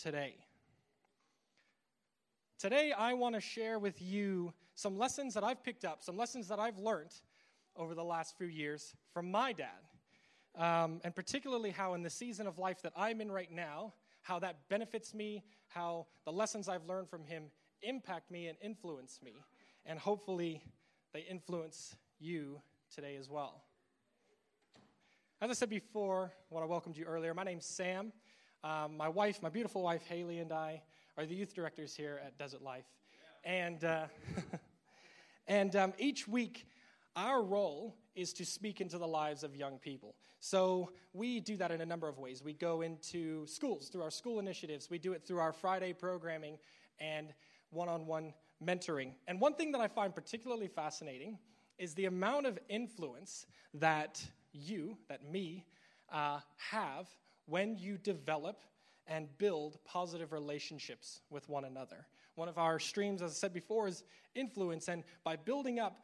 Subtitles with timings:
[0.00, 0.34] today.
[2.58, 6.48] Today, I want to share with you some lessons that I've picked up, some lessons
[6.48, 7.12] that I've learned
[7.76, 9.68] over the last few years from my dad.
[10.56, 13.92] Um, and particularly how, in the season of life that I'm in right now,
[14.22, 17.44] how that benefits me, how the lessons I've learned from him
[17.82, 19.34] impact me and influence me.
[19.86, 20.62] And hopefully,
[21.12, 22.60] they influence you
[22.94, 23.64] today as well.
[25.42, 28.12] As I said before, when I welcomed you earlier, my name's Sam.
[28.62, 30.82] Um, my wife, my beautiful wife, Haley, and I
[31.16, 32.84] are the youth directors here at Desert Life.
[33.42, 34.04] And, uh,
[35.48, 36.66] and um, each week,
[37.16, 40.14] our role is to speak into the lives of young people.
[40.40, 42.42] So we do that in a number of ways.
[42.44, 46.58] We go into schools through our school initiatives, we do it through our Friday programming
[46.98, 47.32] and
[47.70, 49.12] one on one mentoring.
[49.26, 51.38] And one thing that I find particularly fascinating
[51.78, 55.64] is the amount of influence that you, that me,
[56.12, 56.40] uh,
[56.70, 57.08] have
[57.50, 58.62] when you develop
[59.06, 62.06] and build positive relationships with one another.
[62.36, 64.88] One of our streams, as I said before, is influence.
[64.88, 65.98] And by building up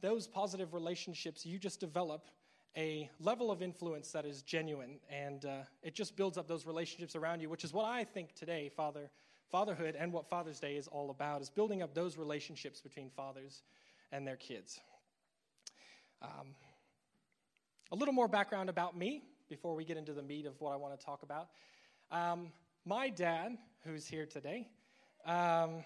[0.00, 2.30] those positive relationships, you just develop
[2.76, 5.00] a level of influence that is genuine.
[5.10, 8.34] And uh, it just builds up those relationships around you, which is what I think
[8.34, 9.10] today, Father,
[9.50, 13.62] fatherhood and what Father's Day is all about, is building up those relationships between fathers
[14.12, 14.80] and their kids.
[16.22, 16.54] Um,
[17.90, 20.76] a little more background about me before we get into the meat of what I
[20.76, 21.48] want to talk about.
[22.10, 22.52] Um,
[22.86, 24.66] my dad, who's here today,
[25.26, 25.84] um,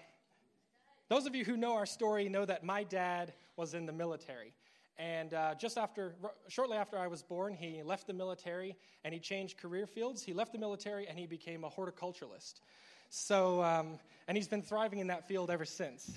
[1.09, 4.53] those of you who know our story know that my dad was in the military.
[4.97, 6.15] And uh, just after,
[6.47, 10.23] shortly after I was born, he left the military and he changed career fields.
[10.23, 12.61] He left the military and he became a horticulturalist.
[13.09, 16.09] So, um, and he's been thriving in that field ever since.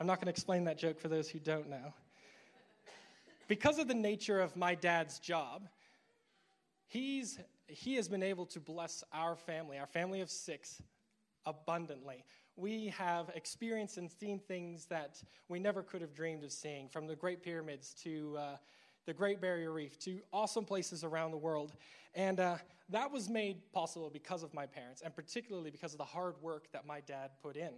[0.00, 1.92] I'm not going to explain that joke for those who don't know
[3.50, 5.62] because of the nature of my dad's job,
[6.90, 7.38] he's,
[7.68, 10.82] he has been able to bless our family, our family of six,
[11.46, 12.24] abundantly.
[12.56, 17.06] We have experienced and seen things that we never could have dreamed of seeing, from
[17.06, 18.56] the Great Pyramids to uh,
[19.06, 21.72] the Great Barrier Reef to awesome places around the world.
[22.14, 22.56] And uh,
[22.90, 26.70] that was made possible because of my parents, and particularly because of the hard work
[26.72, 27.72] that my dad put in.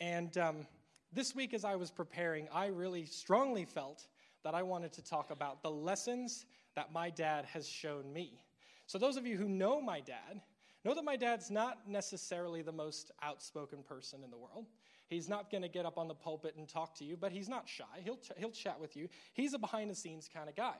[0.00, 0.66] And um,
[1.12, 4.06] this week, as I was preparing, I really strongly felt
[4.42, 8.40] that I wanted to talk about the lessons that my dad has shown me.
[8.90, 10.40] So, those of you who know my dad
[10.84, 14.66] know that my dad's not necessarily the most outspoken person in the world.
[15.06, 17.48] He's not going to get up on the pulpit and talk to you, but he's
[17.48, 17.84] not shy.
[18.02, 19.08] He'll, he'll chat with you.
[19.32, 20.74] He's a behind the scenes kind of guy.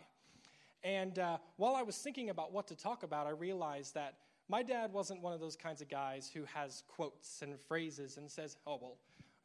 [0.82, 4.15] And uh, while I was thinking about what to talk about, I realized that
[4.49, 8.28] my dad wasn't one of those kinds of guys who has quotes and phrases and
[8.28, 8.97] says, oh, well,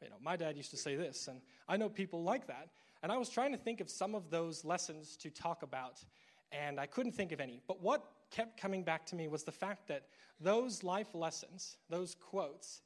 [0.02, 1.28] you know, my dad used to say this.
[1.28, 2.70] And I know people like that.
[3.04, 6.04] And I was trying to think of some of those lessons to talk about,
[6.50, 7.60] and I couldn't think of any.
[7.68, 10.08] But what kept coming back to me was the fact that
[10.40, 12.82] those life lessons, those quotes,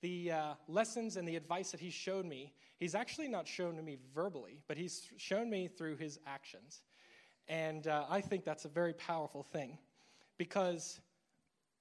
[0.00, 3.82] the uh, lessons and the advice that he showed me, he's actually not shown to
[3.82, 6.82] me verbally, but he's shown me through his actions.
[7.48, 9.78] And uh, I think that's a very powerful thing
[10.38, 11.00] because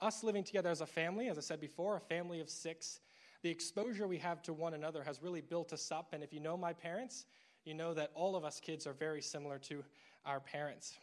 [0.02, 3.00] us living together as a family, as I said before, a family of six,
[3.42, 6.14] the exposure we have to one another has really built us up.
[6.14, 7.26] And if you know my parents,
[7.64, 9.84] you know that all of us kids are very similar to
[10.26, 10.98] our parents.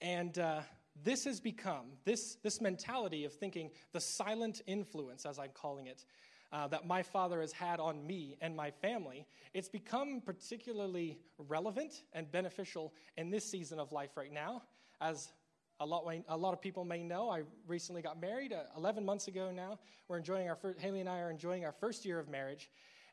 [0.00, 0.60] And uh,
[1.02, 6.04] this has become, this, this mentality of thinking the silent influence, as I'm calling it,
[6.52, 12.02] uh, that my father has had on me and my family, it's become particularly relevant
[12.12, 14.62] and beneficial in this season of life right now.
[15.00, 15.32] As
[15.80, 19.26] a lot, a lot of people may know, I recently got married uh, 11 months
[19.26, 19.78] ago now.
[20.06, 22.70] We're enjoying our first, Haley and I are enjoying our first year of marriage.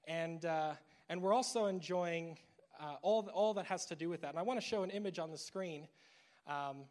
[0.08, 0.74] And uh,
[1.12, 2.38] and we're also enjoying
[2.80, 4.30] uh, all, all that has to do with that.
[4.30, 5.90] And I want to show an image on the screen.
[6.48, 6.84] Um,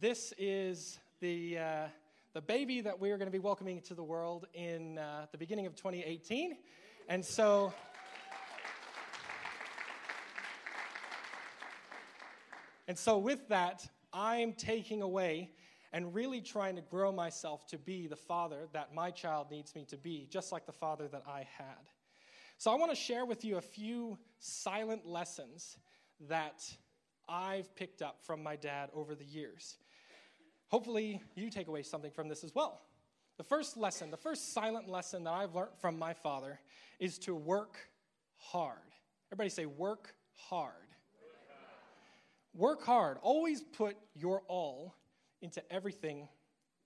[0.00, 1.86] this is the, uh,
[2.34, 5.38] the baby that we are going to be welcoming to the world in uh, the
[5.38, 6.56] beginning of 2018.
[7.08, 7.72] And so.
[12.86, 15.50] And so, with that, I'm taking away
[15.92, 19.84] and really trying to grow myself to be the father that my child needs me
[19.86, 21.90] to be, just like the father that I had.
[22.58, 25.78] So I want to share with you a few silent lessons
[26.28, 26.68] that
[27.28, 29.76] I've picked up from my dad over the years.
[30.68, 32.80] Hopefully, you take away something from this as well.
[33.36, 36.58] The first lesson, the first silent lesson that I've learned from my father
[36.98, 37.78] is to work
[38.36, 38.78] hard.
[39.32, 40.72] Everybody say, work hard.
[42.54, 43.18] Work hard.
[43.22, 44.94] Always put your all
[45.42, 46.28] into everything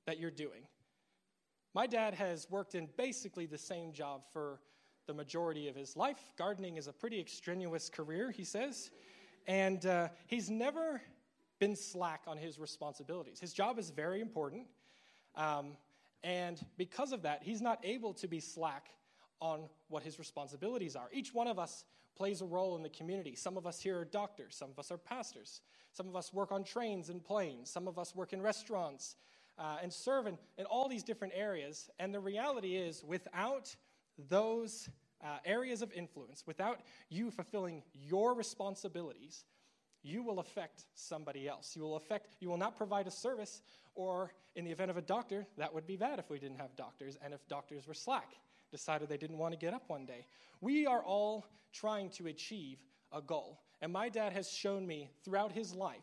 [0.07, 0.67] that you're doing.
[1.75, 4.61] My dad has worked in basically the same job for
[5.07, 6.21] the majority of his life.
[6.37, 8.91] Gardening is a pretty extraneous career, he says.
[9.47, 11.01] And uh, he's never
[11.59, 13.41] been slack on his responsibilities.
[13.41, 14.67] His job is very important.
[15.35, 15.77] Um,
[16.25, 18.87] And because of that, he's not able to be slack
[19.41, 21.09] on what his responsibilities are.
[21.13, 21.85] Each one of us
[22.15, 23.35] plays a role in the community.
[23.35, 25.63] Some of us here are doctors, some of us are pastors,
[25.93, 29.17] some of us work on trains and planes, some of us work in restaurants
[29.59, 31.91] uh, and serve in, in all these different areas.
[31.99, 33.77] And the reality is, without
[34.29, 34.89] those
[35.23, 39.45] uh, areas of influence, without you fulfilling your responsibilities,
[40.03, 41.77] you will affect somebody else.
[41.77, 43.63] You will affect, you will not provide a service,
[43.95, 46.75] or in the event of a doctor, that would be bad if we didn't have
[46.77, 48.35] doctors and if doctors were slack,
[48.71, 50.27] decided they didn't want to get up one day.
[50.61, 52.79] We are all trying to achieve
[53.13, 53.61] a goal.
[53.81, 55.99] And my dad has shown me throughout his life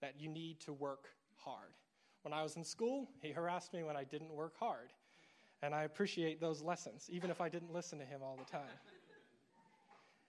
[0.00, 1.74] that you need to work hard.
[2.22, 4.92] When I was in school, he harassed me when I didn't work hard.
[5.64, 8.68] And I appreciate those lessons, even if I didn't listen to him all the time.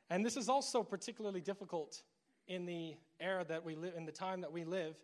[0.09, 2.03] And this is also particularly difficult
[2.47, 4.95] in the era that we live, in the time that we live,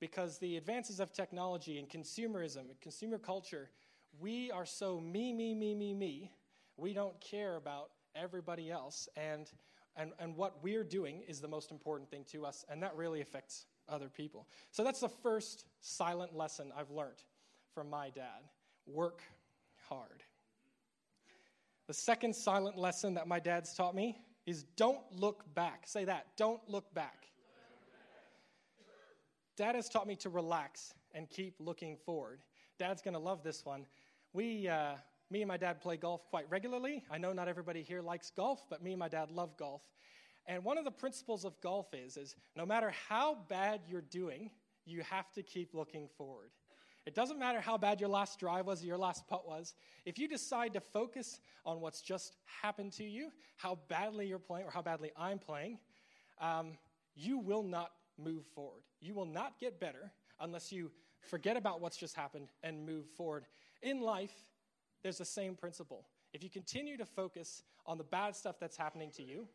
[0.00, 3.68] because the advances of technology and consumerism and consumer culture,
[4.18, 6.32] we are so me, me, me, me, me.
[6.78, 9.10] We don't care about everybody else.
[9.14, 9.52] And,
[9.94, 13.20] and, and what we're doing is the most important thing to us, and that really
[13.20, 14.48] affects other people.
[14.70, 17.22] So that's the first silent lesson I've learned
[17.74, 18.40] from my dad
[18.86, 19.20] work
[19.88, 20.22] hard.
[21.86, 25.84] The second silent lesson that my dad's taught me is don't look back.
[25.86, 26.26] Say that.
[26.36, 27.26] Don't look back.
[29.56, 32.40] Dad has taught me to relax and keep looking forward.
[32.78, 33.86] Dad's going to love this one.
[34.34, 34.94] We, uh,
[35.30, 37.02] me and my dad play golf quite regularly.
[37.10, 39.82] I know not everybody here likes golf, but me and my dad love golf.
[40.46, 44.50] And one of the principles of golf is, is no matter how bad you're doing,
[44.84, 46.50] you have to keep looking forward.
[47.06, 49.74] It doesn't matter how bad your last drive was or your last putt was.
[50.04, 54.66] If you decide to focus on what's just happened to you, how badly you're playing
[54.66, 55.78] or how badly I'm playing,
[56.40, 56.72] um,
[57.14, 58.82] you will not move forward.
[59.00, 60.10] You will not get better
[60.40, 63.46] unless you forget about what's just happened and move forward.
[63.82, 64.34] In life,
[65.02, 66.06] there's the same principle.
[66.32, 69.46] If you continue to focus on the bad stuff that's happening to you,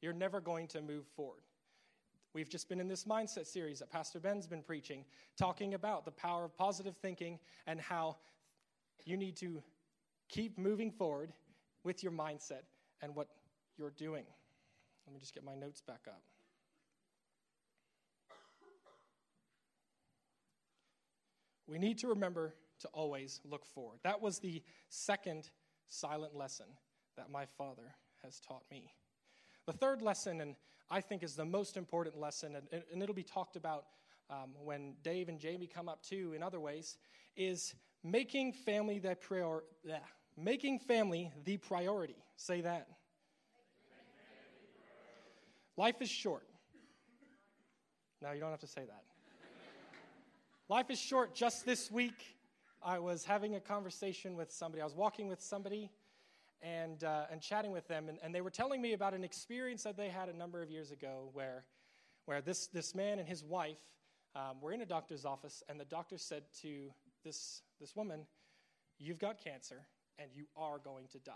[0.00, 1.42] you're never going to move forward.
[2.34, 5.04] We've just been in this mindset series that Pastor Ben's been preaching,
[5.36, 8.16] talking about the power of positive thinking and how
[9.04, 9.62] you need to
[10.30, 11.32] keep moving forward
[11.84, 12.62] with your mindset
[13.02, 13.28] and what
[13.76, 14.24] you're doing.
[15.06, 16.22] Let me just get my notes back up.
[21.66, 23.98] We need to remember to always look forward.
[24.04, 25.50] That was the second
[25.88, 26.66] silent lesson
[27.16, 27.94] that my father
[28.24, 28.92] has taught me.
[29.66, 30.56] The third lesson, and
[30.92, 33.86] I think is the most important lesson, and, and it'll be talked about
[34.28, 36.98] um, when Dave and Jamie come up too in other ways,
[37.34, 37.74] is
[38.04, 40.00] making family the prior, yeah,
[40.36, 42.16] making family the priority.
[42.36, 42.88] Say that.
[45.78, 46.46] Life is short.
[48.20, 49.04] Now you don't have to say that.
[50.68, 51.34] Life is short.
[51.34, 52.36] Just this week,
[52.82, 54.82] I was having a conversation with somebody.
[54.82, 55.90] I was walking with somebody
[56.62, 59.82] and, uh, and chatting with them, and, and they were telling me about an experience
[59.82, 61.64] that they had a number of years ago where,
[62.26, 63.78] where this, this man and his wife
[64.34, 66.90] um, were in a doctor's office, and the doctor said to
[67.24, 68.26] this, this woman,
[68.98, 69.82] You've got cancer,
[70.18, 71.32] and you are going to die.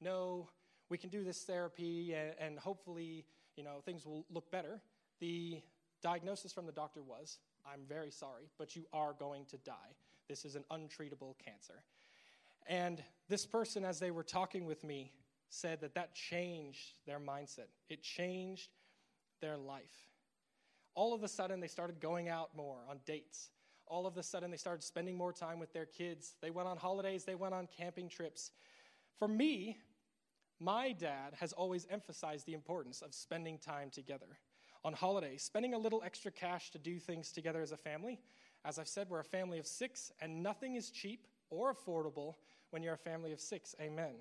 [0.00, 0.48] No,
[0.88, 3.24] we can do this therapy, and, and hopefully,
[3.56, 4.80] you know, things will look better.
[5.20, 5.60] The
[6.02, 7.38] diagnosis from the doctor was
[7.70, 9.94] I'm very sorry, but you are going to die.
[10.28, 11.82] This is an untreatable cancer.
[12.68, 15.12] And this person, as they were talking with me,
[15.48, 17.68] said that that changed their mindset.
[17.88, 18.68] It changed
[19.40, 20.12] their life.
[20.94, 23.50] All of a sudden, they started going out more on dates.
[23.86, 26.34] All of a sudden, they started spending more time with their kids.
[26.42, 28.50] They went on holidays, they went on camping trips.
[29.18, 29.78] For me,
[30.60, 34.38] my dad has always emphasized the importance of spending time together
[34.84, 38.20] on holiday, spending a little extra cash to do things together as a family.
[38.64, 42.34] As I've said, we're a family of six, and nothing is cheap or affordable
[42.70, 43.74] when you're a family of six.
[43.80, 44.14] Amen.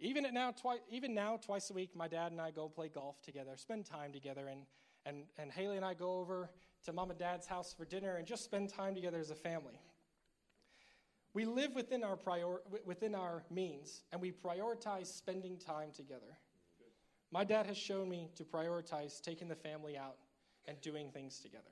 [0.00, 3.22] Even, now, twi- even now, twice a week, my dad and I go play golf
[3.22, 4.62] together, spend time together, and,
[5.06, 6.50] and, and Haley and I go over
[6.84, 9.80] to mom and dad's house for dinner and just spend time together as a family.
[11.34, 16.36] We live within our, prior, within our means, and we prioritize spending time together.
[17.30, 20.16] My dad has shown me to prioritize taking the family out
[20.66, 21.64] and doing things together.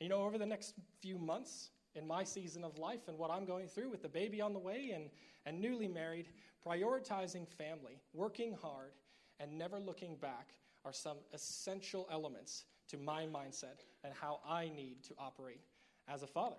[0.00, 3.44] You know, over the next few months in my season of life and what I'm
[3.44, 5.10] going through with the baby on the way and,
[5.46, 6.28] and newly married,
[6.66, 8.92] prioritizing family, working hard,
[9.40, 10.54] and never looking back
[10.84, 15.60] are some essential elements to my mindset and how I need to operate
[16.08, 16.56] as a father.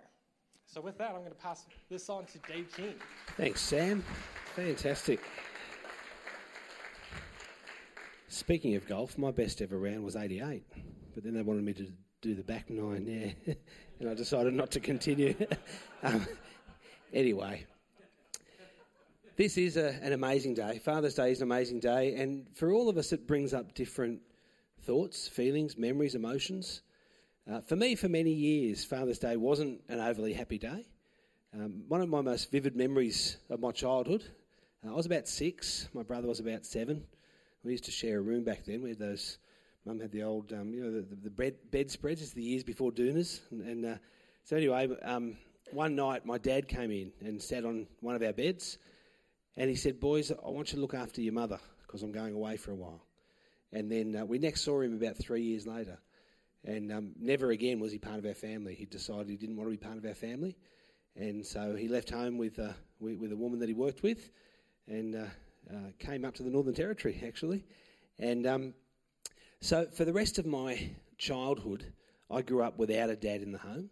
[0.66, 2.94] So, with that, I'm going to pass this on to Dave Keene.
[3.36, 4.04] Thanks, Sam.
[4.54, 5.20] Fantastic.
[8.28, 10.62] Speaking of golf, my best ever round was 88,
[11.14, 11.88] but then they wanted me to
[12.22, 13.54] do the back nine, yeah.
[14.00, 15.34] And I decided not to continue.
[16.02, 16.26] um,
[17.12, 17.66] anyway,
[19.36, 20.78] this is a, an amazing day.
[20.78, 24.20] Father's Day is an amazing day, and for all of us, it brings up different
[24.82, 26.80] thoughts, feelings, memories, emotions.
[27.50, 30.86] Uh, for me, for many years, Father's Day wasn't an overly happy day.
[31.54, 34.24] Um, one of my most vivid memories of my childhood,
[34.86, 37.04] uh, I was about six, my brother was about seven.
[37.64, 38.82] We used to share a room back then.
[38.82, 39.36] We had those,
[39.84, 42.62] mum had the old, um, you know, the, the, the bed, bedspreads, it's the years
[42.62, 43.40] before Doonas.
[43.50, 43.94] And, and uh,
[44.44, 45.36] so, anyway, um,
[45.72, 48.78] one night my dad came in and sat on one of our beds
[49.56, 52.34] and he said, Boys, I want you to look after your mother because I'm going
[52.34, 53.02] away for a while.
[53.72, 55.98] And then uh, we next saw him about three years later.
[56.64, 58.74] And um, never again was he part of our family.
[58.74, 60.56] He decided he didn't want to be part of our family.
[61.16, 64.30] And so he left home with, uh, with, with, a woman that he worked with
[64.86, 65.24] and uh,
[65.70, 67.64] uh came up to the Northern Territory, actually.
[68.18, 68.74] And um,
[69.60, 71.92] so for the rest of my childhood,
[72.30, 73.90] I grew up without a dad in the home.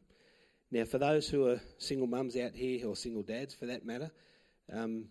[0.71, 4.11] Now, for those who are single mums out here, or single dads for that matter,
[4.73, 5.07] um,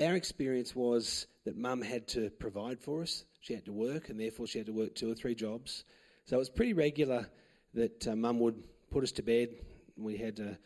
[0.00, 3.24] our experience was that mum had to provide for us.
[3.40, 5.84] She had to work, and therefore she had to work two or three jobs.
[6.26, 7.28] So it was pretty regular
[7.74, 9.48] that uh, mum would put us to bed.
[9.96, 10.58] We had a,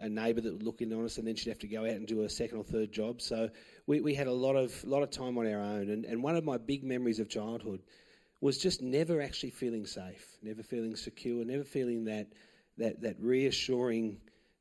[0.00, 1.90] a, neighbour that would look in on us, and then she'd have to go out
[1.90, 3.20] and do a second or third job.
[3.20, 3.50] So
[3.86, 5.90] we, we had a lot of lot of time on our own.
[5.90, 7.80] And, and one of my big memories of childhood
[8.40, 12.28] was just never actually feeling safe, never feeling secure, never feeling that
[12.78, 14.18] that that reassuring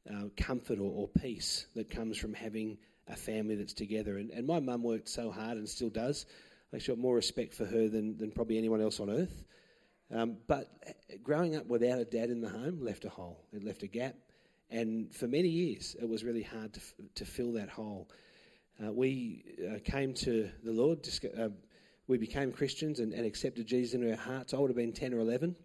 [0.09, 2.77] uh, comfort or, or peace that comes from having
[3.07, 4.17] a family that's together.
[4.17, 6.25] And, and my mum worked so hard and still does.
[6.73, 9.43] I have got more respect for her than, than probably anyone else on earth.
[10.13, 10.69] Um, but
[11.23, 14.15] growing up without a dad in the home left a hole, it left a gap.
[14.69, 16.81] And for many years, it was really hard to,
[17.15, 18.09] to fill that hole.
[18.83, 21.07] Uh, we uh, came to the Lord,
[21.39, 21.49] uh,
[22.07, 24.53] we became Christians and, and accepted Jesus into our hearts.
[24.53, 25.55] I would have been 10 or 11.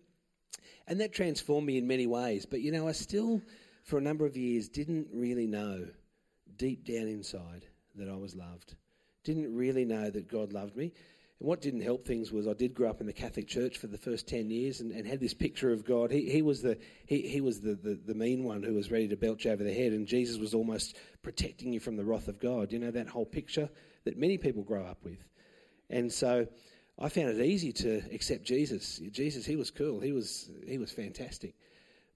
[0.87, 2.47] And that transformed me in many ways.
[2.47, 3.41] But you know, I still,
[3.85, 5.87] for a number of years, didn't really know
[6.57, 7.67] deep down inside
[7.97, 8.75] that I was loved.
[9.25, 10.93] Didn't really know that God loved me.
[11.41, 13.87] And what didn't help things was I did grow up in the Catholic Church for
[13.87, 16.11] the first 10 years and, and had this picture of God.
[16.11, 19.09] He, he was, the, he, he was the, the, the mean one who was ready
[19.09, 22.39] to belch over the head, and Jesus was almost protecting you from the wrath of
[22.39, 22.73] God.
[22.73, 23.71] You know, that whole picture
[24.05, 25.19] that many people grow up with.
[25.89, 26.47] And so
[26.99, 29.01] I found it easy to accept Jesus.
[29.11, 31.55] Jesus, he was cool, he was, he was fantastic.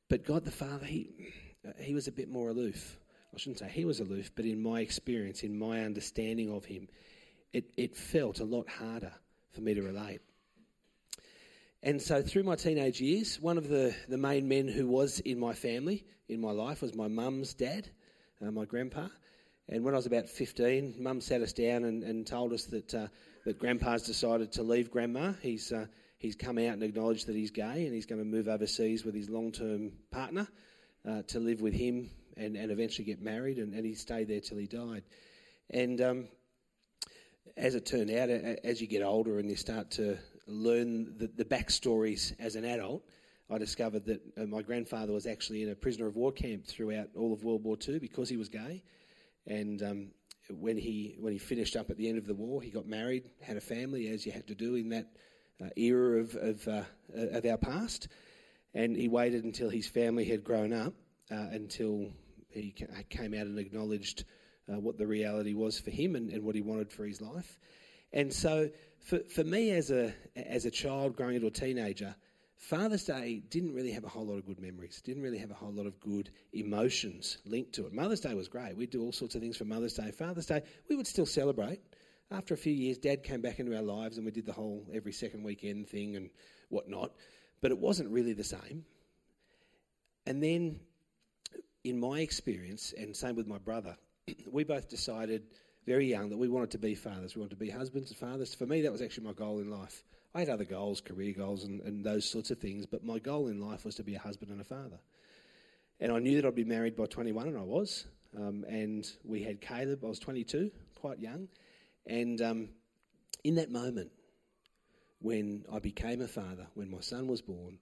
[0.09, 1.33] But God the Father, he,
[1.79, 2.99] he was a bit more aloof.
[3.35, 6.89] I shouldn't say he was aloof, but in my experience, in my understanding of him,
[7.55, 9.13] it, it felt a lot harder
[9.53, 10.21] for me to relate.
[11.83, 15.39] And so through my teenage years, one of the, the main men who was in
[15.39, 17.89] my family, in my life, was my mum's dad,
[18.45, 19.07] uh, my grandpa.
[19.69, 22.93] And when I was about 15, mum sat us down and, and told us that,
[22.93, 23.07] uh,
[23.45, 25.35] that grandpa's decided to leave grandma.
[25.41, 25.87] He's, uh,
[26.19, 29.15] he's come out and acknowledged that he's gay and he's going to move overseas with
[29.15, 30.49] his long term partner
[31.09, 34.41] uh, to live with him and, and eventually get married, and, and he stayed there
[34.41, 35.05] till he died.
[35.71, 36.29] And um,
[37.57, 41.45] as it turned out, as you get older and you start to learn the, the
[41.45, 43.05] backstories as an adult,
[43.51, 47.09] I discovered that uh, my grandfather was actually in a prisoner of war camp throughout
[47.17, 48.83] all of World War II because he was gay.
[49.47, 50.09] And um,
[50.51, 53.31] when he when he finished up at the end of the war, he got married,
[53.43, 55.09] had a family, as you had to do in that
[55.63, 56.83] uh, era of of, uh,
[57.15, 58.09] of our past.
[58.73, 60.95] And he waited until his family had grown up,
[61.31, 62.11] uh, until
[62.49, 62.75] he
[63.11, 64.25] came out and acknowledged
[64.73, 67.59] uh, what the reality was for him and, and, what he wanted for his life.
[68.13, 72.15] And so, for, for me as a, as a child growing into a teenager,
[72.57, 75.55] Father's Day didn't really have a whole lot of good memories, didn't really have a
[75.55, 77.93] whole lot of good emotions linked to it.
[77.93, 78.77] Mother's Day was great.
[78.77, 80.11] We'd do all sorts of things for Mother's Day.
[80.11, 81.81] Father's Day, we would still celebrate.
[82.31, 84.87] After a few years, Dad came back into our lives and we did the whole
[84.95, 86.31] every second weekend thing and
[86.71, 87.13] whatnot,
[87.61, 88.85] but it wasn't really the same.
[90.27, 90.81] And then
[91.85, 93.97] in my experience, and same with my brother,
[94.51, 95.43] we both decided
[95.87, 97.35] very young that we wanted to be fathers.
[97.35, 98.55] We wanted to be husbands and fathers.
[98.55, 100.03] For me, that was actually my goal in life.
[100.35, 103.49] I had other goals, career goals, and, and those sorts of things, but my goal
[103.49, 104.99] in life was to be a husband and a father.
[106.01, 108.07] And I knew that I'd be married by 21, and I was.
[108.37, 111.49] Um, and we had Caleb, I was 22, quite young.
[112.07, 112.69] And um,
[113.45, 114.11] in that moment,
[115.21, 117.79] when I became a father, when my son was born,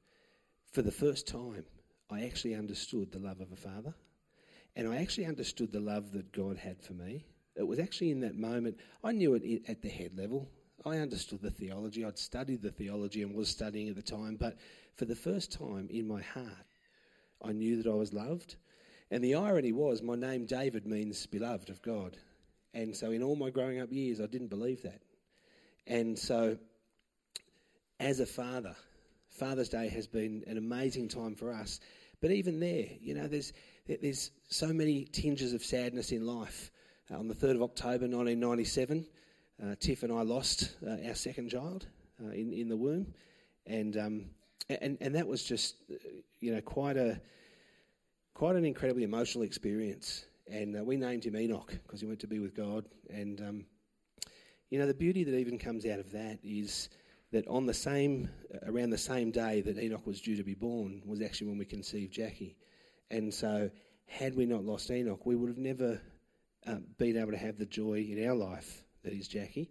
[0.73, 1.65] for the first time,
[2.11, 3.95] I actually understood the love of a father.
[4.75, 7.27] And I actually understood the love that God had for me.
[7.57, 10.49] It was actually in that moment, I knew it at the head level.
[10.85, 12.05] I understood the theology.
[12.05, 14.37] I'd studied the theology and was studying at the time.
[14.37, 14.57] But
[14.97, 16.67] for the first time in my heart,
[17.45, 18.57] I knew that I was loved.
[19.11, 22.17] And the irony was, my name David means beloved of God.
[22.73, 25.03] And so in all my growing up years, I didn't believe that.
[25.87, 26.57] And so,
[28.01, 28.75] as a father,
[29.29, 31.81] Father's Day has been an amazing time for us.
[32.23, 33.53] But even there, you know, there's,
[33.87, 36.71] there's so many tinges of sadness in life.
[37.11, 39.05] Uh, on the 3rd of October 1997,
[39.63, 41.87] uh, Tiff and I lost uh, our second child
[42.25, 43.13] uh, in, in the womb.
[43.67, 44.25] And, um,
[44.71, 45.97] and, and that was just, uh,
[46.39, 47.21] you know, quite, a,
[48.35, 50.25] quite an incredibly emotional experience.
[50.49, 52.85] And uh, we named him Enoch because he went to be with God.
[53.11, 53.67] And, um,
[54.71, 56.89] you know, the beauty that even comes out of that is
[57.33, 58.29] that on the same,
[58.67, 61.65] around the same day that Enoch was due to be born was actually when we
[61.65, 62.57] conceived Jackie.
[63.11, 63.71] And so,
[64.07, 66.01] had we not lost Enoch, we would have never
[66.67, 69.71] uh, been able to have the joy in our life that is Jackie.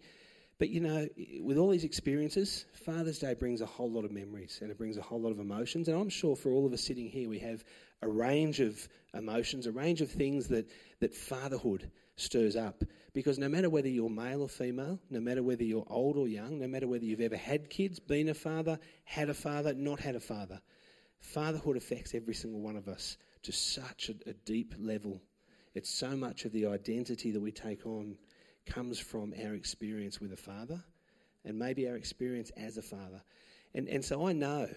[0.58, 1.08] But you know,
[1.40, 4.98] with all these experiences, Father's Day brings a whole lot of memories and it brings
[4.98, 5.88] a whole lot of emotions.
[5.88, 7.64] And I'm sure for all of us sitting here, we have
[8.02, 11.90] a range of emotions, a range of things that, that fatherhood
[12.22, 12.84] stirs up.
[13.14, 16.60] Because no matter whether you're male or female, no matter whether you're old or young,
[16.60, 20.16] no matter whether you've ever had kids, been a father, had a father, not had
[20.16, 20.62] a father,
[21.20, 25.22] fatherhood affects every single one of us to such a, a deep level.
[25.74, 28.18] It's so much of the identity that we take on
[28.66, 30.82] comes from our experience with a father
[31.46, 33.22] and maybe our experience as a father.
[33.74, 34.68] And, and so I know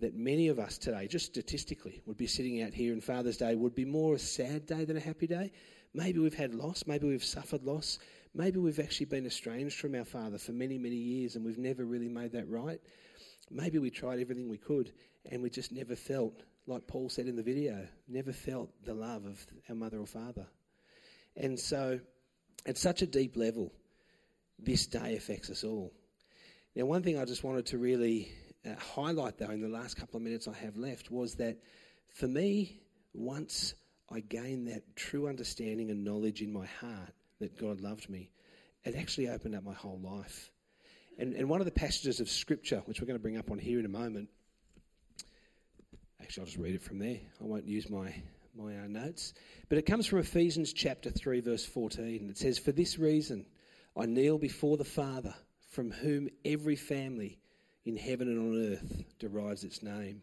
[0.00, 3.54] that many of us today, just statistically, would be sitting out here and Father's Day
[3.54, 5.52] would be more a sad day than a happy day.
[5.92, 7.98] Maybe we've had loss, maybe we've suffered loss,
[8.34, 11.84] maybe we've actually been estranged from our Father for many, many years and we've never
[11.84, 12.80] really made that right.
[13.50, 14.92] Maybe we tried everything we could
[15.30, 19.26] and we just never felt, like Paul said in the video, never felt the love
[19.26, 20.46] of our mother or father.
[21.36, 22.00] And so,
[22.66, 23.72] at such a deep level,
[24.58, 25.92] this day affects us all.
[26.76, 28.30] Now, one thing I just wanted to really
[28.64, 31.58] uh, highlight, though, in the last couple of minutes I have left, was that
[32.14, 32.80] for me,
[33.14, 33.74] once
[34.12, 38.30] I gained that true understanding and knowledge in my heart that God loved me,
[38.84, 40.50] it actually opened up my whole life.
[41.18, 43.58] And, and one of the passages of Scripture, which we're going to bring up on
[43.58, 44.28] here in a moment,
[46.20, 47.18] actually, I'll just read it from there.
[47.40, 48.14] I won't use my,
[48.56, 49.34] my uh, notes.
[49.68, 52.28] But it comes from Ephesians chapter 3, verse 14.
[52.30, 53.44] It says, For this reason
[53.96, 55.34] I kneel before the Father,
[55.70, 57.38] from whom every family
[57.84, 60.22] in heaven and on earth derives its name.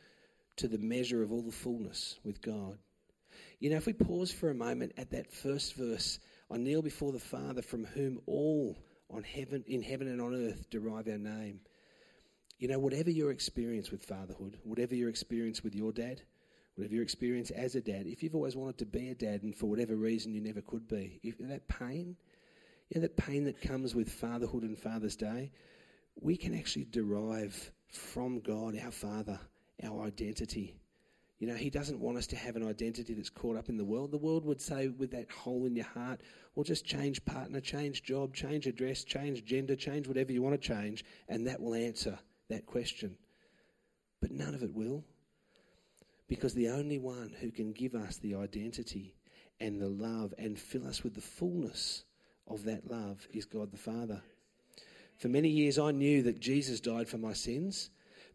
[0.57, 2.77] to the measure of all the fullness with God.
[3.59, 7.11] You know, if we pause for a moment at that first verse, I kneel before
[7.11, 8.77] the Father from whom all
[9.09, 11.61] on heaven, in heaven and on earth derive our name.
[12.57, 16.21] You know, whatever your experience with fatherhood, whatever your experience with your dad,
[16.75, 19.55] whatever your experience as a dad, if you've always wanted to be a dad and
[19.55, 22.15] for whatever reason you never could be, if that pain,
[22.89, 25.51] you know, that pain that comes with fatherhood and Father's Day,
[26.19, 29.39] we can actually derive from God, our Father,
[29.83, 30.75] our identity.
[31.39, 33.85] You know, He doesn't want us to have an identity that's caught up in the
[33.85, 34.11] world.
[34.11, 36.21] The world would say, with that hole in your heart,
[36.53, 40.67] well, just change partner, change job, change address, change gender, change whatever you want to
[40.67, 43.15] change, and that will answer that question.
[44.21, 45.03] But none of it will.
[46.27, 49.15] Because the only one who can give us the identity
[49.59, 52.03] and the love and fill us with the fullness
[52.47, 54.21] of that love is God the Father.
[55.17, 57.89] For many years, I knew that Jesus died for my sins,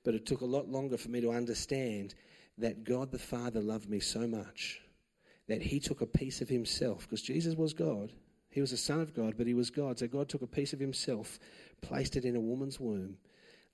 [0.06, 2.14] but it took a lot longer for me to understand
[2.58, 4.80] that God the Father loved me so much
[5.48, 8.12] that he took a piece of himself, because Jesus was God.
[8.48, 9.98] He was the Son of God, but he was God.
[9.98, 11.40] So God took a piece of himself,
[11.82, 13.16] placed it in a woman's womb,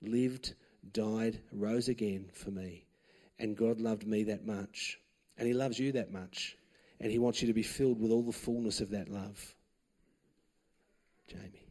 [0.01, 0.55] lived,
[0.91, 2.87] died, rose again for me.
[3.37, 4.99] And God loved me that much.
[5.37, 6.57] And he loves you that much.
[6.99, 9.55] And he wants you to be filled with all the fullness of that love.
[11.27, 11.62] Jamie.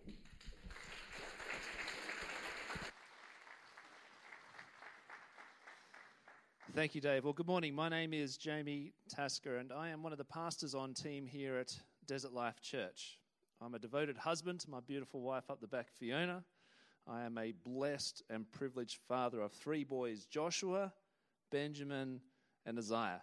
[6.74, 7.24] Thank you, Dave.
[7.24, 7.74] Well, good morning.
[7.74, 11.58] My name is Jamie Tasker, and I am one of the pastors on team here
[11.58, 13.18] at Desert Life Church.
[13.60, 16.42] I'm a devoted husband to my beautiful wife up the back, Fiona.
[17.06, 20.94] I am a blessed and privileged father of three boys Joshua,
[21.50, 22.22] Benjamin,
[22.64, 23.22] and Isaiah.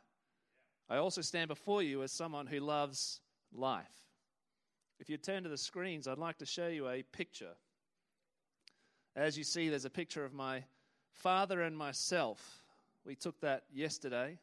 [0.87, 3.19] I also stand before you as someone who loves
[3.51, 4.11] life.
[4.99, 7.55] If you turn to the screens, I'd like to show you a picture.
[9.15, 10.65] As you see, there's a picture of my
[11.13, 12.61] father and myself
[13.05, 14.37] we took that yesterday.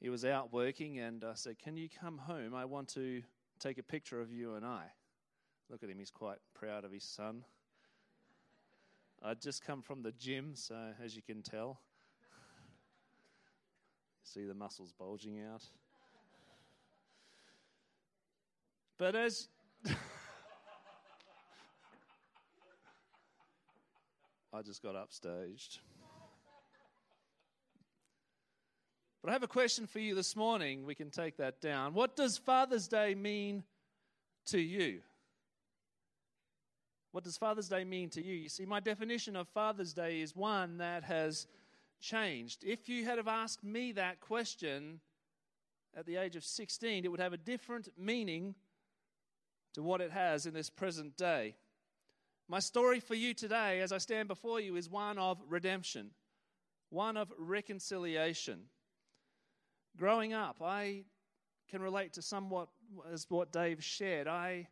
[0.00, 2.54] He was out working, and I said, Can you come home?
[2.54, 3.22] I want to
[3.58, 4.86] take a picture of you and I.
[5.68, 7.44] Look at him, he's quite proud of his son.
[9.22, 10.74] I'd just come from the gym, so
[11.04, 11.80] as you can tell,
[14.24, 15.62] see the muscles bulging out.
[18.96, 19.48] But as
[24.52, 25.78] I just got upstaged.
[29.22, 30.86] But I have a question for you this morning.
[30.86, 31.92] We can take that down.
[31.92, 33.64] What does Father's Day mean
[34.46, 35.00] to you?
[37.12, 38.34] What does Father's Day mean to you?
[38.34, 41.46] You see, my definition of Father's Day is one that has
[42.00, 42.64] changed.
[42.64, 45.00] If you had have asked me that question
[45.94, 48.54] at the age of 16, it would have a different meaning
[49.74, 51.56] to what it has in this present day.
[52.48, 56.10] My story for you today, as I stand before you, is one of redemption,
[56.88, 58.60] one of reconciliation.
[59.96, 61.04] Growing up, I
[61.68, 62.68] can relate to somewhat
[63.12, 64.26] as what Dave shared.
[64.26, 64.68] I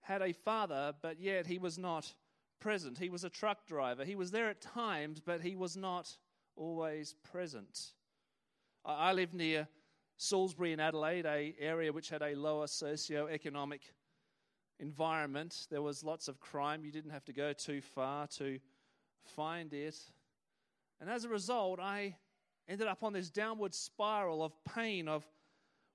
[0.00, 2.12] had a father, but yet he was not
[2.60, 2.98] present.
[2.98, 4.04] He was a truck driver.
[4.04, 6.16] He was there at times, but he was not
[6.56, 7.92] always present.
[8.84, 9.68] I lived near
[10.16, 13.82] Salisbury in Adelaide, a area which had a lower socio-economic
[14.78, 15.66] environment.
[15.70, 16.84] There was lots of crime.
[16.84, 18.58] You didn't have to go too far to
[19.36, 19.96] find it.
[21.00, 22.16] And as a result, I
[22.68, 25.24] ended up on this downward spiral of pain, of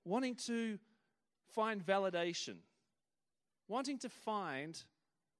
[0.04, 0.78] wanting to
[1.54, 2.56] find validation,
[3.68, 4.82] wanting to find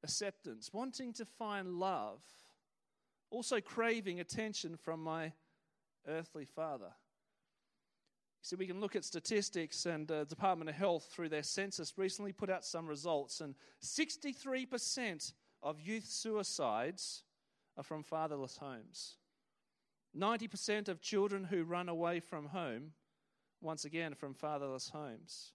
[0.03, 2.21] acceptance, wanting to find love,
[3.31, 5.33] also craving attention from my
[6.09, 6.93] earthly father.
[8.43, 12.33] See, we can look at statistics, and uh, Department of Health, through their census, recently
[12.33, 17.25] put out some results, and 63% of youth suicides
[17.77, 19.17] are from fatherless homes.
[20.17, 22.93] 90% of children who run away from home,
[23.61, 25.53] once again, from fatherless homes.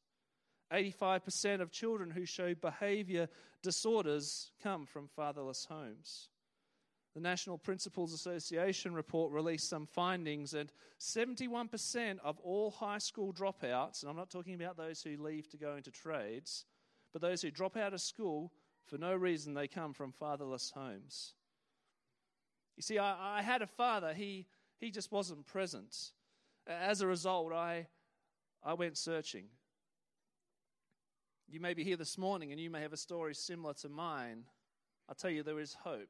[0.72, 3.28] 85% of children who show behavior
[3.62, 6.30] disorders come from fatherless homes.
[7.14, 14.02] The National Principals Association report released some findings, and 71% of all high school dropouts,
[14.02, 16.66] and I'm not talking about those who leave to go into trades,
[17.14, 18.52] but those who drop out of school
[18.86, 21.34] for no reason, they come from fatherless homes.
[22.76, 24.48] You see, I, I had a father, he,
[24.80, 26.12] he just wasn't present.
[26.68, 27.88] As a result, I,
[28.64, 29.46] I went searching.
[31.48, 34.46] You may be here this morning and you may have a story similar to mine.
[35.08, 36.10] i tell you, there is hope.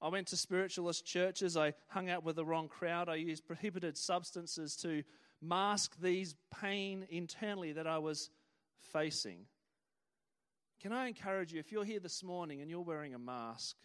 [0.00, 1.56] I went to spiritualist churches.
[1.56, 3.08] I hung out with the wrong crowd.
[3.08, 5.04] I used prohibited substances to
[5.40, 8.30] mask these pain internally that I was
[8.92, 9.46] facing.
[10.80, 13.76] Can I encourage you, if you're here this morning and you're wearing a mask,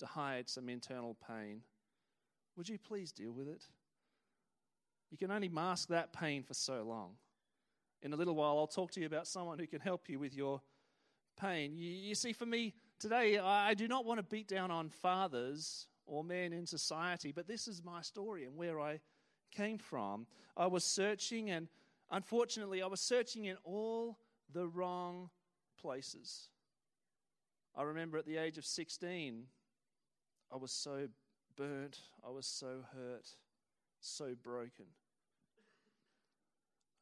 [0.00, 1.62] to hide some internal pain,
[2.56, 3.64] would you please deal with it?
[5.10, 7.12] You can only mask that pain for so long.
[8.02, 10.34] In a little while, I'll talk to you about someone who can help you with
[10.34, 10.60] your
[11.38, 11.76] pain.
[11.76, 15.86] You, you see, for me today, I do not want to beat down on fathers
[16.06, 19.00] or men in society, but this is my story and where I
[19.50, 20.26] came from.
[20.56, 21.68] I was searching, and
[22.10, 24.18] unfortunately, I was searching in all
[24.52, 25.30] the wrong
[25.80, 26.48] places.
[27.76, 29.44] I remember at the age of 16,
[30.52, 31.08] I was so
[31.56, 33.28] burnt, I was so hurt,
[34.00, 34.86] so broken.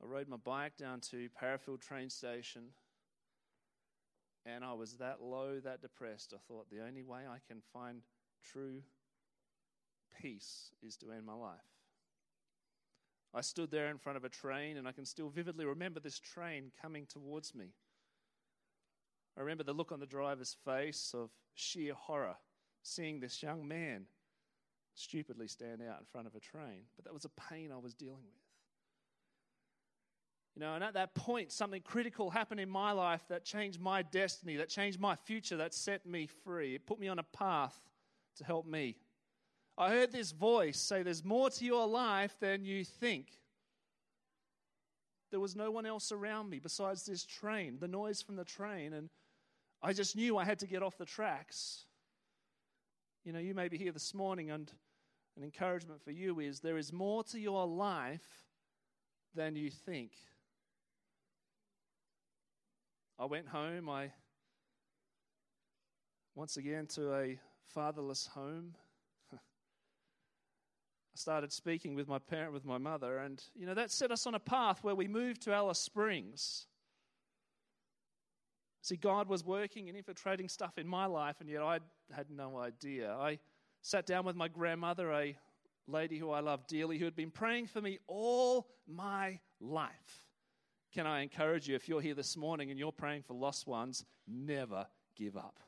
[0.02, 2.64] I rode my bike down to Parafield train station
[4.46, 6.32] and I was that low, that depressed.
[6.34, 8.02] I thought the only way I can find
[8.42, 8.82] true
[10.20, 11.58] peace is to end my life.
[13.34, 16.18] I stood there in front of a train and I can still vividly remember this
[16.18, 17.72] train coming towards me.
[19.36, 22.36] I remember the look on the driver's face of sheer horror
[22.82, 24.06] seeing this young man
[24.94, 26.82] stupidly stand out in front of a train.
[26.96, 28.48] But that was a pain I was dealing with.
[30.54, 34.02] You know, and at that point, something critical happened in my life that changed my
[34.02, 36.74] destiny, that changed my future, that set me free.
[36.74, 37.80] It put me on a path
[38.38, 38.96] to help me.
[39.76, 43.28] I heard this voice say, There's more to your life than you think.
[45.30, 48.94] There was no one else around me besides this train, the noise from the train,
[48.94, 49.10] and
[49.80, 51.84] I just knew I had to get off the tracks.
[53.24, 54.70] You know, you may be here this morning, and
[55.36, 58.46] an encouragement for you is there is more to your life
[59.34, 60.12] than you think.
[63.18, 63.88] I went home.
[63.88, 64.12] I
[66.34, 68.76] once again to a fatherless home.
[69.32, 69.38] I
[71.14, 74.36] started speaking with my parent, with my mother, and you know that set us on
[74.36, 76.66] a path where we moved to Alice Springs.
[78.82, 81.80] See, God was working and infiltrating stuff in my life, and yet I
[82.12, 83.12] had no idea.
[83.12, 83.38] I
[83.82, 85.36] sat down with my grandmother, a
[85.86, 90.26] lady who I love dearly, who had been praying for me all my life.
[90.92, 94.04] Can I encourage you, if you're here this morning and you're praying for lost ones,
[94.26, 94.86] never
[95.16, 95.60] give up.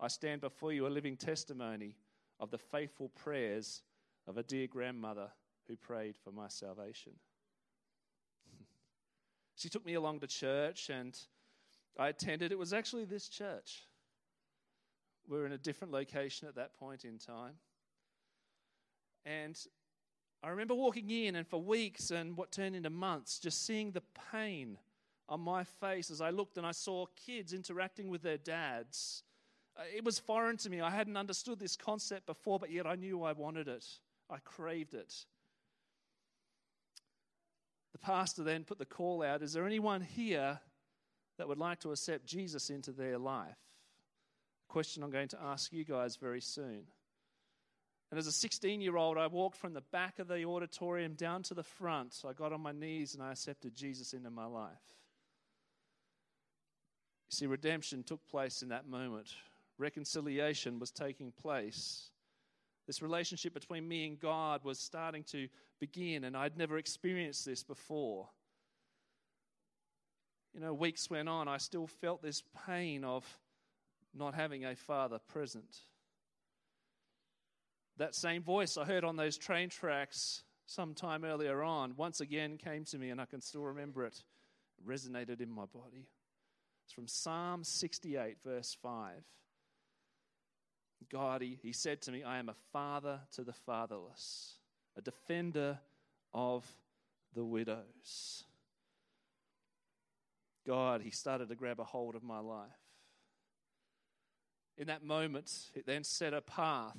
[0.00, 1.96] I stand before you a living testimony
[2.40, 3.82] of the faithful prayers
[4.26, 5.28] of a dear grandmother
[5.68, 7.12] who prayed for my salvation.
[9.56, 11.18] she took me along to church and
[11.98, 12.52] I attended.
[12.52, 13.82] It was actually this church.
[15.28, 17.54] We are in a different location at that point in time.
[19.24, 19.58] And
[20.42, 24.02] I remember walking in and for weeks and what turned into months, just seeing the
[24.32, 24.78] pain
[25.28, 29.22] on my face as I looked and I saw kids interacting with their dads.
[29.76, 30.80] Uh, it was foreign to me.
[30.80, 33.86] I hadn't understood this concept before, but yet I knew I wanted it.
[34.28, 35.14] I craved it.
[37.92, 40.58] The pastor then put the call out Is there anyone here
[41.38, 43.58] that would like to accept Jesus into their life?
[44.68, 46.84] A question I'm going to ask you guys very soon.
[48.10, 51.42] And as a 16 year old, I walked from the back of the auditorium down
[51.44, 52.14] to the front.
[52.28, 54.68] I got on my knees and I accepted Jesus into my life.
[57.30, 59.30] You see, redemption took place in that moment,
[59.78, 62.10] reconciliation was taking place.
[62.86, 65.48] This relationship between me and God was starting to
[65.80, 68.28] begin, and I'd never experienced this before.
[70.54, 73.24] You know, weeks went on, I still felt this pain of
[74.14, 75.78] not having a father present.
[77.96, 82.58] That same voice I heard on those train tracks some time earlier on once again
[82.58, 84.22] came to me, and I can still remember it.
[84.78, 86.08] It resonated in my body.
[86.84, 89.24] It's from Psalm 68, verse 5.
[91.10, 94.56] God, he, he said to me, I am a father to the fatherless,
[94.96, 95.78] a defender
[96.32, 96.66] of
[97.34, 98.44] the widows.
[100.66, 102.70] God, he started to grab a hold of my life.
[104.78, 106.96] In that moment, it then set a path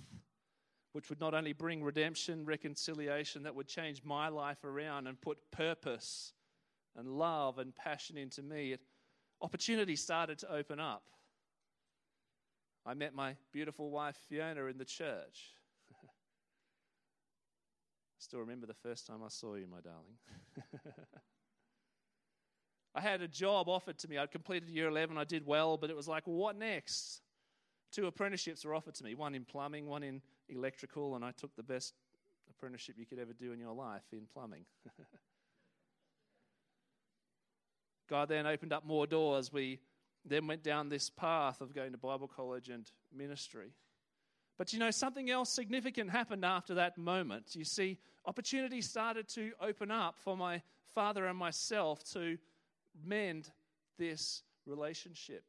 [0.93, 5.39] which would not only bring redemption, reconciliation, that would change my life around and put
[5.51, 6.33] purpose
[6.95, 8.73] and love and passion into me.
[8.73, 8.79] It,
[9.41, 11.03] opportunity started to open up.
[12.85, 15.55] I met my beautiful wife Fiona in the church.
[16.03, 16.07] I
[18.19, 20.17] still remember the first time I saw you, my darling.
[22.95, 24.17] I had a job offered to me.
[24.17, 27.21] I'd completed year 11, I did well, but it was like, what next?
[27.91, 31.55] Two apprenticeships were offered to me one in plumbing, one in electrical, and I took
[31.55, 31.93] the best
[32.49, 34.65] apprenticeship you could ever do in your life in plumbing.
[38.09, 39.51] God then opened up more doors.
[39.51, 39.79] We
[40.25, 43.73] then went down this path of going to Bible college and ministry.
[44.57, 47.55] But you know, something else significant happened after that moment.
[47.55, 50.61] You see, opportunities started to open up for my
[50.93, 52.37] father and myself to
[53.05, 53.49] mend
[53.97, 55.43] this relationship.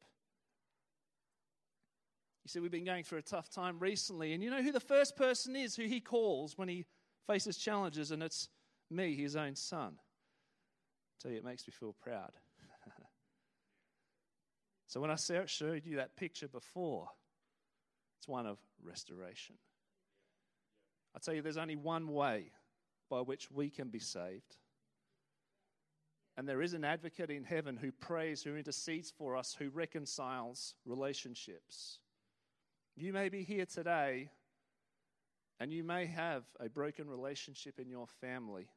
[2.43, 4.79] You see, we've been going through a tough time recently, and you know who the
[4.79, 6.85] first person is who he calls when he
[7.25, 8.49] faces challenges, and it's
[8.91, 9.95] me, his own son.
[9.97, 12.31] I tell you, it makes me feel proud.
[14.87, 17.07] so when I showed you that picture before,
[18.19, 19.55] it's one of restoration.
[21.15, 22.51] I tell you, there's only one way
[23.09, 24.57] by which we can be saved.
[26.37, 30.75] And there is an advocate in heaven who prays, who intercedes for us, who reconciles
[30.85, 31.99] relationships.
[32.95, 34.29] You may be here today
[35.59, 38.67] and you may have a broken relationship in your family.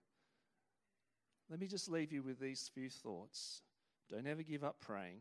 [1.50, 3.62] Let me just leave you with these few thoughts.
[4.08, 5.20] Don't ever give up praying.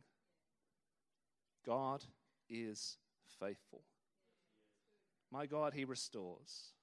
[1.66, 2.04] God
[2.50, 2.98] is
[3.40, 3.82] faithful.
[5.32, 6.74] My God, He restores.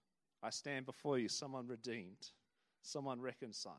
[0.43, 2.31] I stand before you, someone redeemed,
[2.83, 3.77] someone reconciled,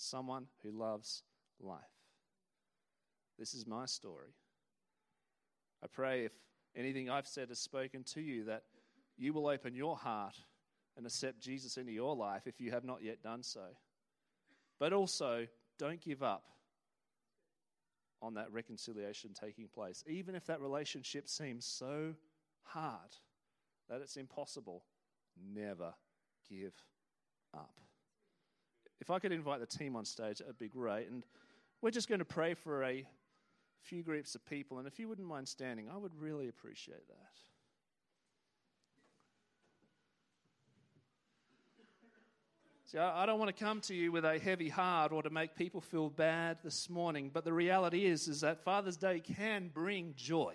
[0.00, 1.22] someone who loves
[1.60, 1.80] life.
[3.38, 4.34] This is my story.
[5.82, 6.32] I pray if
[6.76, 8.64] anything I've said has spoken to you, that
[9.16, 10.36] you will open your heart
[10.96, 13.64] and accept Jesus into your life if you have not yet done so.
[14.78, 15.46] But also,
[15.78, 16.44] don't give up
[18.22, 20.04] on that reconciliation taking place.
[20.06, 22.14] Even if that relationship seems so
[22.62, 23.16] hard
[23.88, 24.84] that it's impossible,
[25.54, 25.94] never
[26.48, 26.74] give
[27.54, 27.80] up.
[29.00, 31.08] If I could invite the team on stage, that'd be great.
[31.08, 31.24] And
[31.80, 33.06] we're just going to pray for a
[33.82, 37.40] few groups of people, and if you wouldn't mind standing, I would really appreciate that.
[42.84, 45.54] See, I don't want to come to you with a heavy heart or to make
[45.54, 50.12] people feel bad this morning, but the reality is, is that Father's Day can bring
[50.16, 50.54] joy.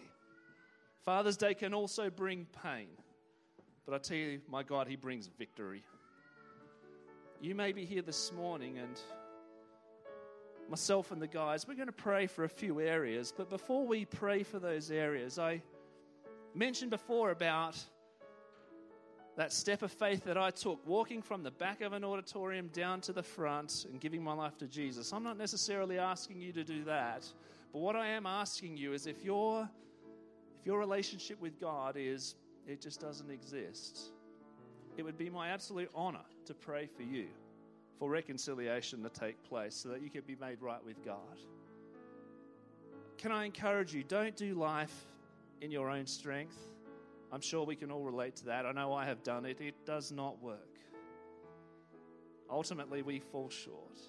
[1.06, 2.90] Father's Day can also bring pain.
[3.86, 5.84] But I tell you, my God, He brings victory.
[7.46, 9.00] You may be here this morning and
[10.68, 13.32] myself and the guys, we're going to pray for a few areas.
[13.38, 15.62] But before we pray for those areas, I
[16.56, 17.78] mentioned before about
[19.38, 23.00] that step of faith that I took, walking from the back of an auditorium down
[23.02, 25.14] to the front and giving my life to Jesus.
[25.14, 27.32] I'm not necessarily asking you to do that,
[27.72, 29.70] but what I am asking you is if you're
[30.60, 32.34] if your relationship with God is
[32.66, 34.14] it just doesn't exist,
[34.98, 37.28] it would be my absolute honor to pray for you
[38.00, 41.40] for reconciliation to take place so that you can be made right with God.
[43.18, 44.04] Can I encourage you?
[44.04, 45.06] Don't do life
[45.62, 46.58] in your own strength.
[47.32, 48.66] I'm sure we can all relate to that.
[48.66, 49.62] I know I have done it.
[49.62, 50.60] It does not work.
[52.50, 54.00] Ultimately, we fall short.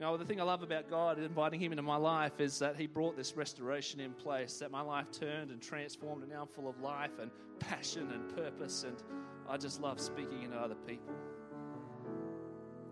[0.00, 2.74] You know, the thing I love about God inviting Him into my life is that
[2.74, 6.48] He brought this restoration in place, that my life turned and transformed, and now I'm
[6.48, 8.96] full of life and passion and purpose, and
[9.46, 11.12] I just love speaking into other people.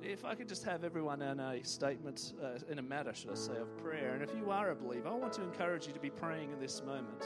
[0.02, 3.36] If I could just have everyone in a statement, uh, in a matter, should I
[3.36, 6.00] say, of prayer, and if you are a believer, I want to encourage you to
[6.00, 7.24] be praying in this moment.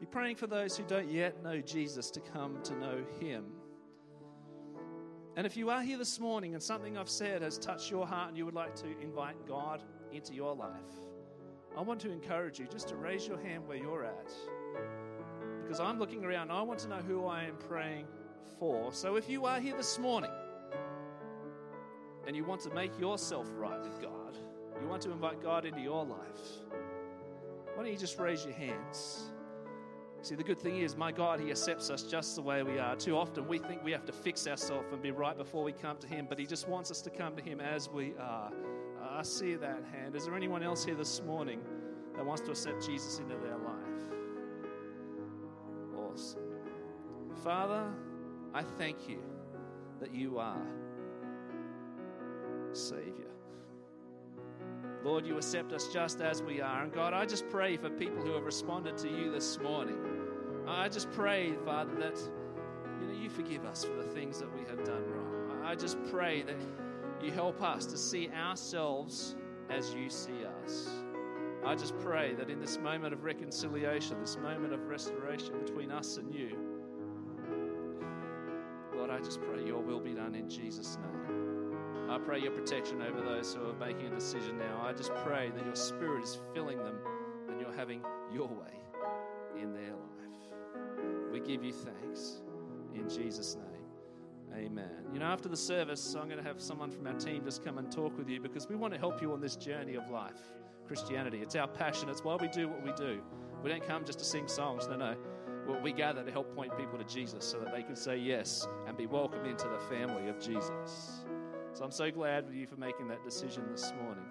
[0.00, 3.44] Be praying for those who don't yet know Jesus to come to know Him.
[5.38, 8.30] And if you are here this morning and something I've said has touched your heart
[8.30, 10.72] and you would like to invite God into your life,
[11.76, 14.32] I want to encourage you just to raise your hand where you're at.
[15.62, 18.06] Because I'm looking around, I want to know who I am praying
[18.58, 18.92] for.
[18.92, 20.32] So if you are here this morning
[22.26, 24.36] and you want to make yourself right with God,
[24.82, 26.40] you want to invite God into your life,
[27.76, 29.30] why don't you just raise your hands?
[30.20, 32.96] See, the good thing is, my God, He accepts us just the way we are.
[32.96, 35.96] Too often we think we have to fix ourselves and be right before we come
[35.98, 38.52] to Him, but He just wants us to come to Him as we are.
[39.00, 40.16] I see that hand.
[40.16, 41.60] Is there anyone else here this morning
[42.14, 43.74] that wants to accept Jesus into their life?
[45.96, 46.40] Awesome.
[47.42, 47.92] Father,
[48.54, 49.22] I thank you
[50.00, 50.66] that you are
[52.72, 53.30] Savior.
[55.04, 56.82] Lord, you accept us just as we are.
[56.82, 59.96] And God, I just pray for people who have responded to you this morning.
[60.66, 62.18] I just pray, Father, that
[63.00, 65.62] you know you forgive us for the things that we have done wrong.
[65.64, 66.56] I just pray that
[67.22, 69.36] you help us to see ourselves
[69.70, 70.88] as you see us.
[71.64, 76.16] I just pray that in this moment of reconciliation, this moment of restoration between us
[76.16, 76.56] and you,
[78.96, 81.27] Lord, I just pray your will be done in Jesus' name.
[82.10, 84.82] I pray your protection over those who are making a decision now.
[84.82, 86.98] I just pray that your spirit is filling them
[87.48, 88.72] and you're having your way
[89.60, 91.30] in their life.
[91.30, 92.40] We give you thanks
[92.94, 93.64] in Jesus' name.
[94.56, 95.04] Amen.
[95.12, 97.76] You know, after the service, I'm going to have someone from our team just come
[97.76, 100.40] and talk with you because we want to help you on this journey of life,
[100.86, 101.40] Christianity.
[101.42, 103.20] It's our passion, it's why we do what we do.
[103.62, 105.14] We don't come just to sing songs, no, no.
[105.82, 108.96] We gather to help point people to Jesus so that they can say yes and
[108.96, 111.26] be welcomed into the family of Jesus.
[111.78, 114.24] So I'm so glad with you for making that decision this morning.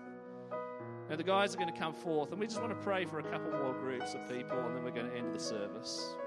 [1.09, 3.19] Now, the guys are going to come forth, and we just want to pray for
[3.19, 6.17] a couple more groups of people, and then we're going to end the service.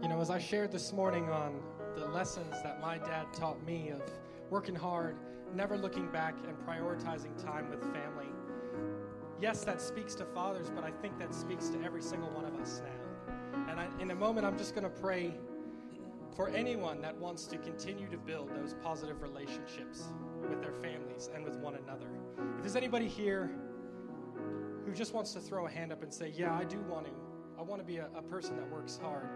[0.00, 1.60] You know, as I shared this morning on
[1.96, 4.00] the lessons that my dad taught me of
[4.48, 5.18] working hard,
[5.54, 8.28] never looking back, and prioritizing time with family,
[9.38, 12.54] yes, that speaks to fathers, but I think that speaks to every single one of
[12.58, 13.68] us now.
[13.70, 15.34] And I, in a moment, I'm just going to pray
[16.38, 20.04] for anyone that wants to continue to build those positive relationships
[20.48, 22.06] with their families and with one another.
[22.54, 23.50] If there's anybody here
[24.86, 27.12] who just wants to throw a hand up and say, Yeah, I do want to,
[27.58, 29.28] I want to be a, a person that works hard,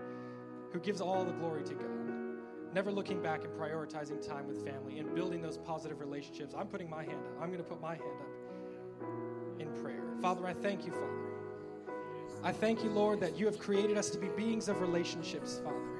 [0.72, 1.90] who gives all the glory to God,
[2.72, 6.88] never looking back and prioritizing time with family and building those positive relationships, I'm putting
[6.88, 7.42] my hand up.
[7.42, 10.04] I'm going to put my hand up in prayer.
[10.20, 11.18] Father, I thank you, Father.
[12.44, 15.91] I thank you, Lord, that you have created us to be beings of relationships, Father.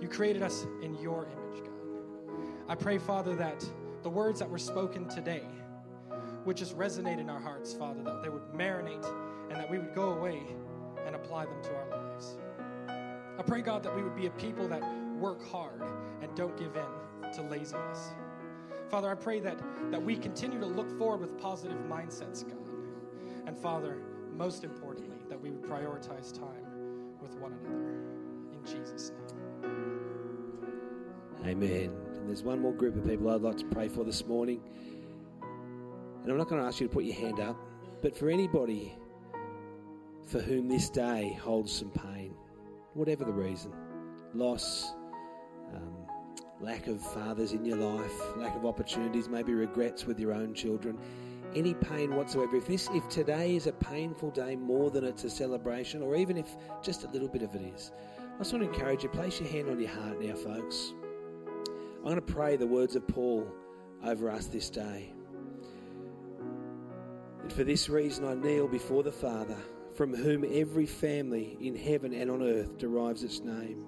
[0.00, 1.72] You created us in your image, God.
[2.68, 3.64] I pray, Father, that
[4.02, 5.42] the words that were spoken today
[6.44, 9.04] would just resonate in our hearts, Father, that they would marinate
[9.50, 10.42] and that we would go away
[11.06, 12.36] and apply them to our lives.
[13.38, 14.82] I pray, God, that we would be a people that
[15.18, 15.82] work hard
[16.22, 18.10] and don't give in to laziness.
[18.90, 19.58] Father, I pray that,
[19.90, 22.68] that we continue to look forward with positive mindsets, God.
[23.46, 23.98] And Father,
[24.32, 27.94] most importantly, that we would prioritize time with one another.
[28.52, 29.45] In Jesus' name.
[31.46, 31.92] Amen.
[32.16, 34.60] And there's one more group of people I'd like to pray for this morning.
[36.22, 37.56] And I'm not going to ask you to put your hand up,
[38.02, 38.98] but for anybody
[40.26, 42.34] for whom this day holds some pain,
[42.94, 43.72] whatever the reason
[44.34, 44.92] loss,
[45.72, 45.94] um,
[46.60, 50.98] lack of fathers in your life, lack of opportunities, maybe regrets with your own children,
[51.54, 52.56] any pain whatsoever.
[52.56, 56.36] If this, if today is a painful day more than it's a celebration, or even
[56.36, 59.08] if just a little bit of it is, I just want to encourage you.
[59.08, 60.92] Place your hand on your heart now, folks.
[62.06, 63.48] I'm going to pray the words of Paul
[64.04, 65.12] over us this day.
[67.42, 69.56] And for this reason, I kneel before the Father,
[69.96, 73.84] from whom every family in heaven and on earth derives its name.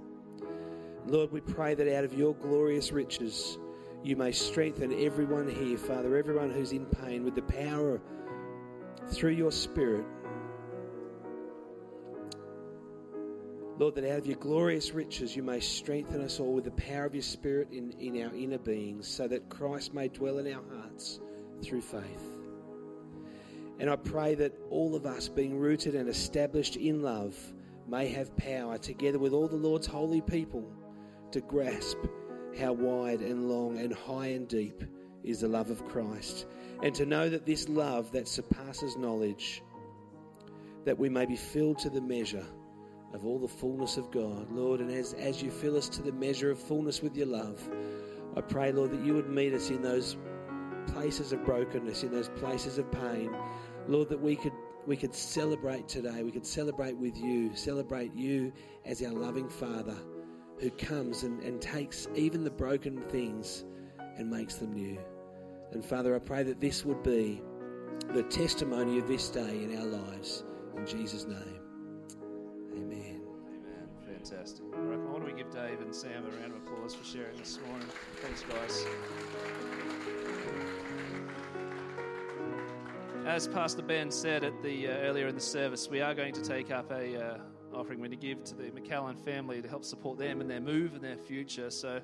[1.07, 3.57] Lord, we pray that out of your glorious riches,
[4.03, 8.01] you may strengthen everyone here, Father, everyone who's in pain with the power
[9.13, 10.05] through your Spirit.
[13.79, 17.05] Lord, that out of your glorious riches you may strengthen us all with the power
[17.05, 20.63] of your Spirit in, in our inner beings, so that Christ may dwell in our
[20.75, 21.21] hearts
[21.63, 22.37] through faith.
[23.79, 27.37] And I pray that all of us, being rooted and established in love,
[27.87, 30.69] may have power, together with all the Lord's holy people,
[31.31, 31.99] to grasp
[32.59, 34.83] how wide and long and high and deep
[35.23, 36.47] is the love of Christ.
[36.83, 39.63] And to know that this love that surpasses knowledge,
[40.85, 42.45] that we may be filled to the measure
[43.13, 44.51] of all the fullness of God.
[44.51, 47.61] Lord, and as, as you fill us to the measure of fullness with your love,
[48.37, 50.17] I pray, Lord, that you would meet us in those
[50.89, 53.35] places of brokenness, in those places of pain.
[53.87, 54.53] Lord, that we could
[54.87, 56.23] we could celebrate today.
[56.23, 58.53] We could celebrate with you, celebrate you
[58.87, 59.97] as our loving Father
[60.59, 63.65] who comes and, and takes even the broken things
[64.17, 64.99] and makes them new.
[65.73, 67.43] And Father, I pray that this would be
[68.15, 70.45] the testimony of this day in our lives.
[70.77, 71.58] In Jesus' name.
[72.79, 73.21] Amen.
[73.49, 73.89] Amen.
[74.07, 74.65] Fantastic.
[74.73, 77.37] All right, why don't we give Dave and Sam a round of applause for sharing
[77.37, 77.89] this morning?
[78.23, 78.87] Thanks, guys.
[83.27, 86.43] As Pastor Ben said at the uh, earlier in the service, we are going to
[86.43, 87.39] take up a uh,
[87.75, 90.61] offering we're going to give to the McCallan family to help support them in their
[90.61, 91.71] move and their future.
[91.71, 92.01] So,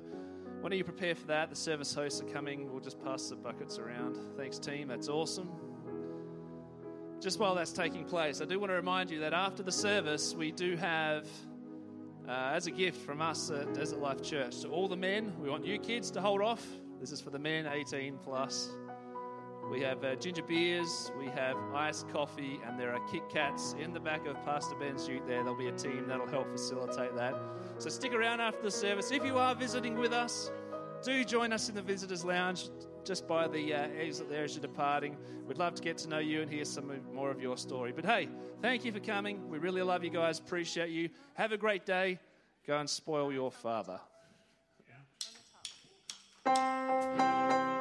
[0.61, 1.49] why don't you prepare for that?
[1.49, 2.71] The service hosts are coming.
[2.71, 4.17] We'll just pass the buckets around.
[4.37, 4.87] Thanks, team.
[4.87, 5.49] That's awesome.
[7.25, 10.35] Just while that's taking place, I do want to remind you that after the service,
[10.35, 11.25] we do have,
[12.27, 15.49] uh, as a gift from us at Desert Life Church, to all the men, we
[15.49, 16.63] want you kids to hold off.
[16.99, 18.69] This is for the men 18 plus.
[19.71, 23.91] We have uh, ginger beers, we have iced coffee, and there are Kit Kats in
[23.91, 25.39] the back of Pastor Ben's ute there.
[25.39, 27.33] There'll be a team that'll help facilitate that.
[27.79, 29.09] So stick around after the service.
[29.09, 30.51] If you are visiting with us,
[31.03, 32.69] do join us in the visitors' lounge
[33.05, 35.15] just by the uh, exit there as you're departing.
[35.47, 37.91] We'd love to get to know you and hear some more of your story.
[37.91, 38.27] But hey,
[38.61, 39.49] thank you for coming.
[39.49, 40.39] We really love you guys.
[40.39, 41.09] Appreciate you.
[41.35, 42.19] Have a great day.
[42.65, 43.99] Go and spoil your father.
[46.45, 47.71] Yeah.